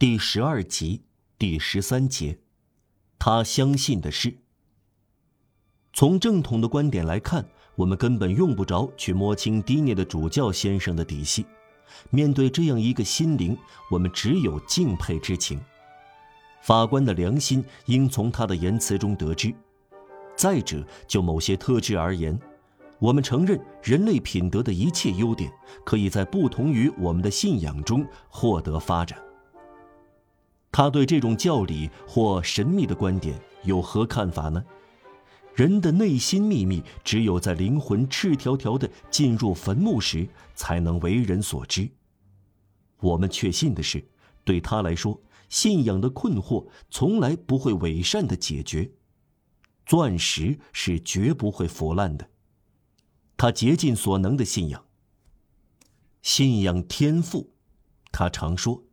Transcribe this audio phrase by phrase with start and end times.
[0.00, 1.02] 第十二集
[1.38, 2.38] 第十三节，
[3.18, 4.34] 他相信的是。
[5.92, 11.44] 从正统的观点来看，我们根本用不着去摸清迪涅的主教先生的底细。
[12.08, 13.54] 面对这样一个心灵，
[13.90, 15.60] 我们只有敬佩之情。
[16.62, 19.54] 法官的良心应从他的言辞中得知。
[20.34, 22.40] 再者，就某些特质而言，
[22.98, 25.52] 我们承认人类品德的一切优点，
[25.84, 29.22] 可以在不同于我们的信仰中获得发展。
[30.72, 34.64] 他对这种教理或神秘的观点有何看法呢？
[35.54, 41.90] 人的内心秘密，只有在灵魂赤条条的进入坟墓时，才能为人所知。
[43.00, 44.08] 我们确信的是，
[44.44, 48.92] 对他来说，信仰的困惑从来不会伪善的解决。
[49.84, 52.30] 钻石是绝不会腐烂的。
[53.36, 54.84] 他竭尽所能的信仰。
[56.22, 57.52] 信仰天赋，
[58.12, 58.84] 他常说。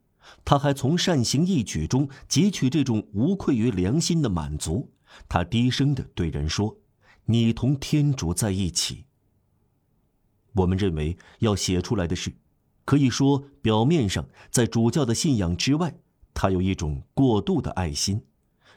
[0.46, 4.92] 他还从善行义举中汲取这种无愧于良心的满足。
[5.30, 6.78] 他低声的对人说
[7.26, 9.06] ：“你同天主在一起。”
[10.54, 12.34] 我们认为要写出来的是，
[12.86, 15.96] 可以说表面上在主教的信仰之外，
[16.34, 18.24] 他有一种过度的爱心。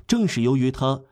[0.07, 1.03] 正是由于他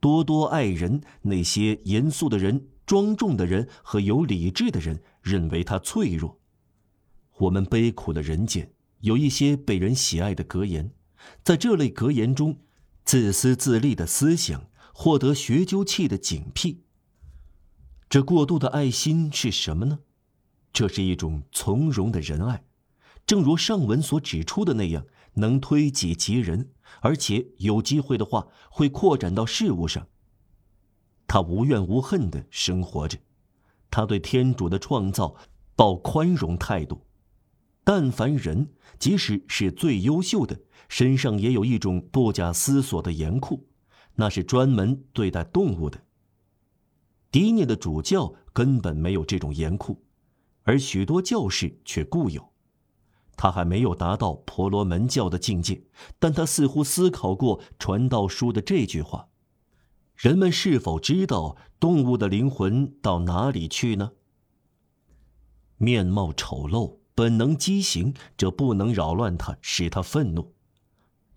[0.00, 6.38] 多多爱人，那些严肃的人、庄重的人和有理智的人认为他脆弱。
[7.38, 8.72] 我们悲苦的人间。
[9.00, 10.92] 有一些被人喜爱的格言，
[11.44, 12.58] 在这类格言中，
[13.04, 16.78] 自私自利的思想获得学究气的警惕。
[18.08, 20.00] 这过度的爱心是什么呢？
[20.72, 22.64] 这是一种从容的仁爱，
[23.26, 30.06] 正如上文所指出的那样，能推己及人，而且有机会的话会扩展到事物上。
[31.26, 33.18] 他无怨无恨的生活着，
[33.90, 35.36] 他对天主的创造
[35.76, 37.02] 抱宽容态度。
[37.88, 43.66] 但凡人，即使是最优秀的，身上也有一种不假思索的严酷，
[44.16, 45.98] 那是专门对待动物的。
[47.30, 50.04] 迪涅的主教根本没有这种严酷，
[50.64, 52.52] 而许多教士却固有。
[53.38, 55.82] 他还没有达到婆罗门教的境界，
[56.18, 59.30] 但他似乎思考过传道书的这句话：
[60.14, 64.12] 人们是否知道动物的灵魂到哪里去呢？
[65.78, 66.98] 面貌丑陋。
[67.18, 70.54] 本能畸形，这不能扰乱他，使他愤怒。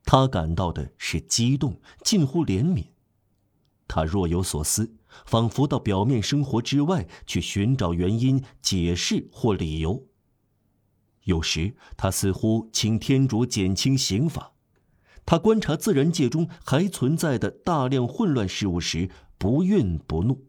[0.06, 2.86] 他感到的是激动，近乎怜悯。
[3.88, 4.94] 他若有所思，
[5.26, 10.06] 仿佛到表面生活之外去寻找原因、解释或理由。
[11.24, 14.52] 有时，他似乎请天主减轻刑罚。
[15.26, 19.10] 他观察自然界中还存在的大量混乱事物时，
[19.40, 20.46] 不愠不怒，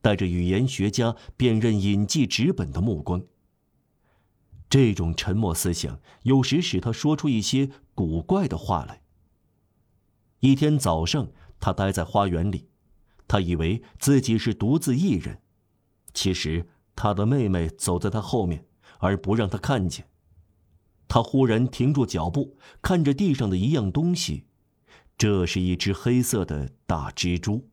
[0.00, 3.20] 带着语言学家辨认隐迹纸本的目光。
[4.70, 9.02] 这种沉默思想有时使他说出一些古怪的话来。
[10.38, 12.68] 一天早上，他待在花园里，
[13.26, 15.42] 他以为自己是独自一人，
[16.14, 18.64] 其实他的妹妹走在他后面，
[19.00, 20.08] 而不让他看见。
[21.08, 24.46] 他忽然停住脚步，看着地上的一样东西，
[25.18, 27.68] 这是一只黑色的大蜘蛛，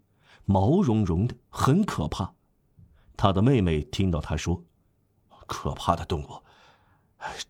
[0.46, 2.34] 毛茸茸的，很可怕。
[3.16, 4.66] 他的妹妹听到他说
[5.46, 6.44] ：“可怕的动物。”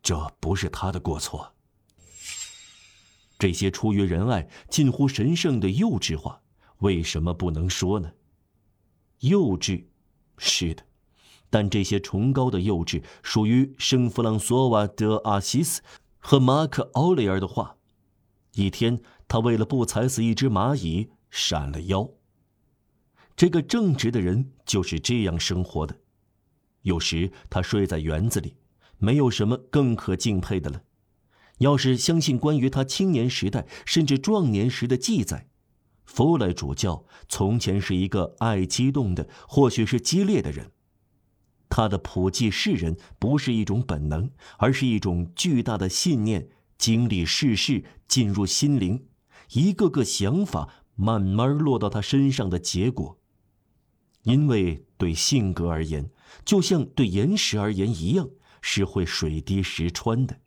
[0.02, 1.54] 这不是他的过错。
[3.40, 6.42] 这些出于仁爱、近乎神圣的幼稚话，
[6.80, 8.12] 为什么不能说呢？
[9.20, 9.86] 幼稚，
[10.38, 10.84] 是的，
[11.50, 15.82] 但这些崇高的幼稚属于圣弗朗索瓦·德·阿西斯
[16.18, 17.78] 和马克·奥雷尔的话。
[18.54, 22.10] 一天，他为了不踩死一只蚂蚁，闪了腰。
[23.36, 26.00] 这个正直的人就是这样生活的。
[26.82, 28.56] 有时，他睡在园子里。
[28.98, 30.84] 没有什么更可敬佩的了。
[31.60, 35.48] 要是相信关于他青年时代甚至壮年时的记载，
[36.06, 40.72] 弗莱主教从前是一个爱激动的，或许是激烈的人。
[41.70, 49.08] 他的普济世人不是一种本能，而是一种巨大的信念，经历世事，进入心灵，
[49.52, 53.20] 一个个想法慢慢落到他身上的结果。
[54.24, 56.10] 因为对性格而言，
[56.46, 58.30] 就像对岩石而言一样。
[58.70, 60.38] 是会水滴石穿的。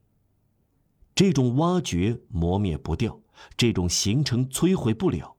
[1.15, 3.19] 这种挖掘磨灭不掉，
[3.57, 5.39] 这种形成摧毁不了。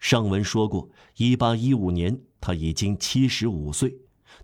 [0.00, 3.98] 上文说过，一八一五年他已经七十五岁，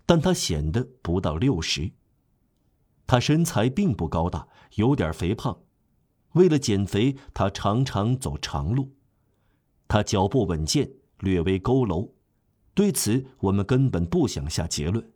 [0.05, 1.91] 但他显得不到六十。
[3.07, 5.63] 他身材并不高大，有点肥胖。
[6.33, 8.93] 为了减肥，他常常走长路。
[9.87, 10.91] 他脚步稳健，
[11.21, 12.11] 略微佝偻。
[12.75, 15.11] 对此，我们根本不想下结论。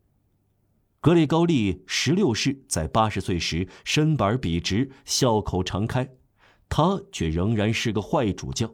[1.04, 6.10] 格里高利十六世在八十岁时身板笔直，笑口常开，
[6.70, 8.74] 他却仍然是个坏主教。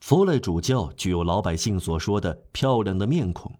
[0.00, 3.54] 弗赖主教具有老百姓所说的漂亮的面孔，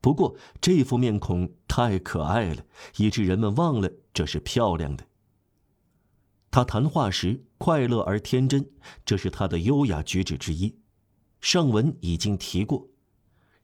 [0.00, 2.64] 不过这副面孔太可爱了，
[2.98, 5.04] 以致人们忘了这是漂亮的。
[6.52, 8.70] 他谈话时快乐而天真，
[9.04, 10.78] 这是他的优雅举止之一。
[11.40, 12.86] 上文已经提过，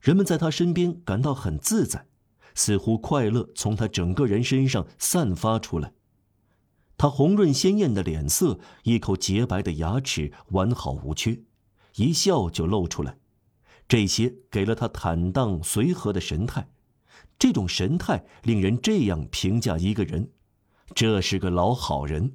[0.00, 2.08] 人们在他身边感到很自在，
[2.56, 5.93] 似乎快乐从他整个人身上散发出来。
[6.99, 11.43] 他红润鲜艳的脸色，一口洁白的牙齿完好无缺，
[11.97, 13.19] 一笑就露出来，
[13.87, 16.69] 这些给了他坦荡随和的神态。
[17.38, 20.31] 这种神态令人这样评价一个人：
[20.94, 22.32] 这是个老好人。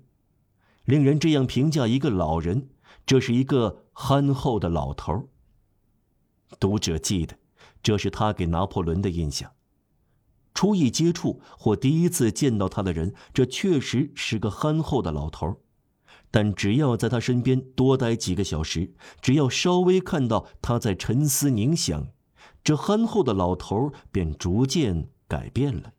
[0.86, 2.70] 令人这样评价一个老人：
[3.06, 5.28] 这是一个憨厚的老头。
[6.60, 7.36] 读者记得，
[7.82, 9.52] 这是他给拿破仑的印象。
[10.54, 15.62] 初一接触或第一次见到他的人，这确实是个憨厚的老头
[16.30, 22.08] 但只要在他身边多待几个小时，只要稍微看到他在沉思冥想，
[22.64, 25.94] 这憨厚的老头便逐渐改变了，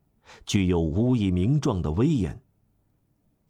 [0.47, 2.41] 具有无以名状的威严。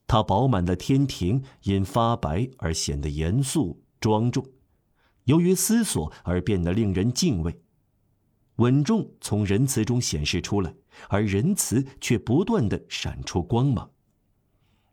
[0.09, 4.45] 他饱满的天庭因发白而显得严肃庄重，
[5.25, 7.63] 由于思索而变得令人敬畏。
[8.57, 10.75] 稳重从仁慈中显示出来，
[11.09, 13.91] 而仁慈却不断的闪出光芒。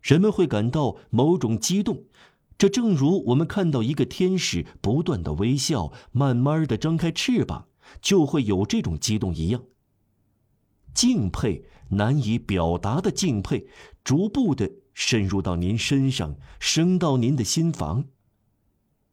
[0.02, 2.06] 人们会感到某种激动，
[2.58, 7.68] 这正如我们看到一个天使不断的微笑，慢慢的张开翅膀，
[8.02, 9.64] 就会有这种激动一样。
[10.94, 13.68] 敬佩难以表达的敬佩，
[14.04, 18.06] 逐步的渗入到您身上，升到您的心房。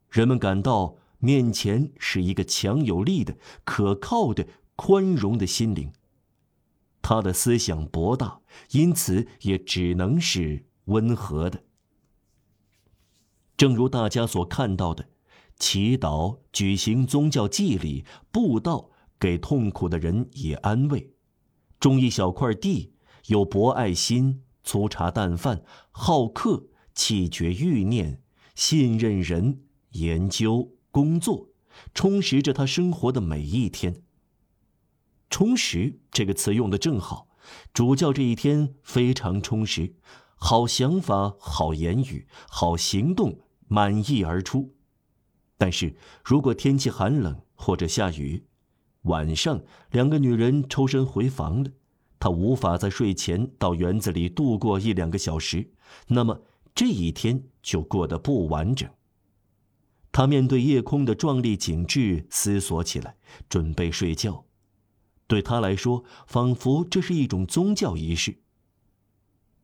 [0.09, 0.97] 人们感到。
[1.19, 5.91] 面前是一个强有力的、可靠的、宽容的心灵。
[7.09, 11.63] 他的思想博大，因此也只能是温和的。
[13.55, 15.07] 正如大家所看到的，
[15.57, 21.13] 祈祷、举行宗教祭礼、布道，给痛苦的人以安慰；
[21.79, 22.91] 种一小块地，
[23.27, 28.21] 有博爱心、粗茶淡饭、好客、气绝欲念、
[28.53, 29.61] 信任人、
[29.91, 30.73] 研究。
[30.91, 31.51] 工作
[31.93, 34.03] 充实着他生活的每一天。
[35.29, 37.27] 充实这个词用的正好，
[37.73, 39.95] 主教这一天非常充实，
[40.35, 44.73] 好想法、好言语、好行动满溢而出。
[45.57, 48.45] 但是如果天气寒冷或者下雨，
[49.03, 51.71] 晚上两个女人抽身回房了，
[52.19, 55.71] 他无法在睡前到园子里度过一两个小时，
[56.07, 56.41] 那么
[56.73, 58.89] 这一天就过得不完整。
[60.11, 63.15] 他面对夜空的壮丽景致，思索起来，
[63.47, 64.46] 准备睡觉。
[65.27, 68.39] 对他来说，仿佛这是一种宗教仪式。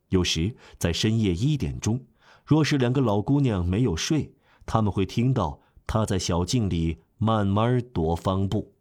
[0.10, 2.06] 有时在深夜一点钟，
[2.46, 8.74] 若是两个老姑娘没有睡，他们会听到他在小径里慢慢踱方步。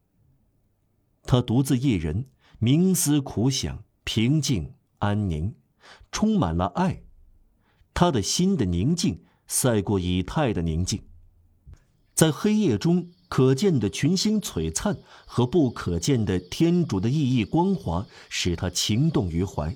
[1.22, 2.26] 他独自一人，
[2.60, 5.54] 冥思苦想，平静安宁，
[6.10, 7.04] 充满了爱。
[7.94, 11.04] 他的心的宁静赛过以太的宁静。
[12.14, 19.74] 在黑夜中可见的群星璀璨和不可见的天主的熠熠光华，使他情动于怀。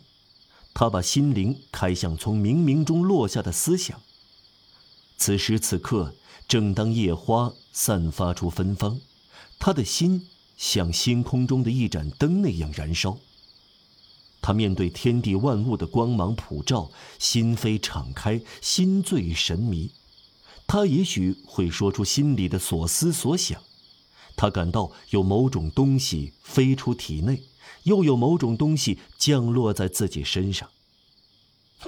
[0.75, 3.99] 他把心灵开向从冥冥中落下的思想。
[5.17, 6.15] 此时此刻，
[6.47, 9.01] 正当夜花散发出芬芳，
[9.59, 10.27] 他的心
[10.59, 13.17] 像星空中的一盏灯那样燃烧。
[14.43, 19.93] 他面对天地万物的光芒普照，心扉敞开，心醉神迷。
[20.67, 23.63] 他也许会说出心里的所思所想，
[24.37, 27.43] 他感到有某种东西飞出体内，
[27.85, 30.69] 又有某种东西降落在自己身上。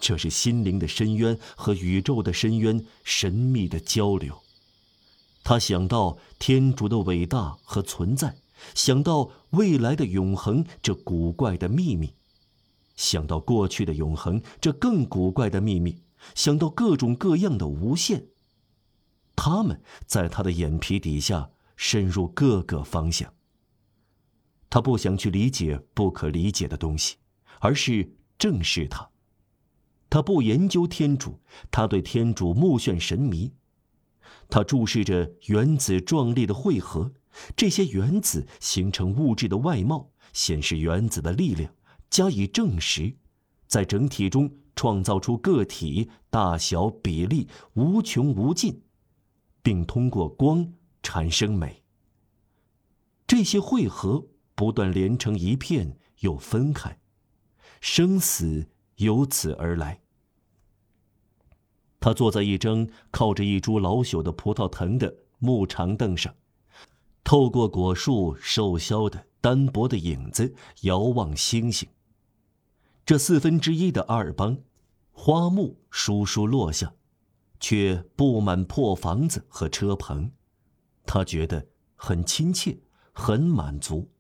[0.01, 4.43] 这是心灵的深渊和宇宙的深渊神秘的交流。
[5.43, 8.37] 他想到天主的伟大和存在，
[8.75, 12.13] 想到未来的永恒这古怪的秘密，
[12.97, 16.03] 想到过去的永恒这更古怪的秘密，
[16.35, 18.27] 想到各种各样的无限。
[19.41, 23.33] 他们在他的眼皮底下深入各个方向。
[24.69, 27.19] 他不想去理解不可理解的东西，
[27.61, 29.09] 而是正视它。
[30.11, 31.39] 他不研究天主，
[31.71, 33.53] 他对天主目眩神迷。
[34.51, 37.13] 他注视着原子壮丽的汇合，
[37.55, 41.73] 这些原子形成物质的外貌，显示原子的力量，
[42.11, 43.17] 加以证实，
[43.69, 48.83] 在整体中创造出个体大小比例无穷无尽。
[49.63, 50.73] 并通过光
[51.03, 51.83] 产生美。
[53.27, 56.99] 这些汇合不断连成一片，又分开，
[57.81, 60.01] 生死由此而来。
[62.01, 66.35] 他坐在一张靠着一株老朽的葡萄藤的木长凳上，
[67.23, 71.89] 透过果树瘦削的单薄的影子遥望星星。
[73.05, 74.59] 这四分之一的阿尔邦，
[75.13, 76.95] 花木疏疏落下，
[77.61, 80.31] 却布满破房子和车棚，
[81.05, 82.79] 他觉得很亲切，
[83.13, 84.11] 很满足。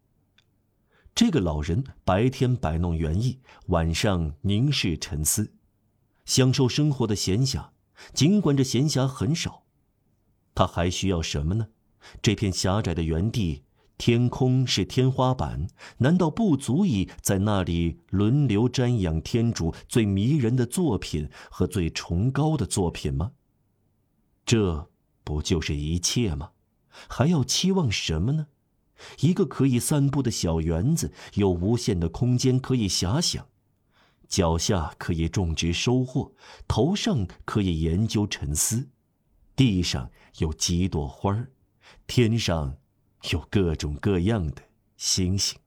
[1.14, 5.52] 这个老人白天摆弄园艺，晚上凝视沉思，
[6.24, 7.70] 享受生活的闲暇。
[8.12, 9.64] 尽管这闲暇很少，
[10.54, 11.68] 他还需要什么呢？
[12.22, 13.64] 这片狭窄的园地，
[13.98, 15.66] 天空是天花板，
[15.98, 23.32] 难道不足以在那里轮流瞻仰天主最迷人的作品和最崇高的作品吗？
[24.46, 24.88] 这
[25.24, 26.52] 不就是一切吗？
[27.08, 28.46] 还要期望什么呢？
[29.20, 33.46] 一个可以散步的小园子，有无限的空间可以遐想，
[34.26, 36.32] 脚下可以种植收获，
[36.66, 38.88] 头上可以研究沉思，
[39.54, 41.50] 地上有几朵花儿，
[42.06, 42.77] 天上
[43.30, 44.62] 有各种各样的
[44.96, 45.58] 星星。